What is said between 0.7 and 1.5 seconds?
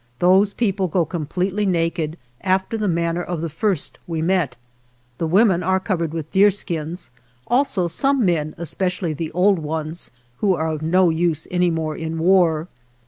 go com